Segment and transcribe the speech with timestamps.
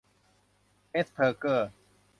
[0.89, 1.69] แอสเพอร์เกอร์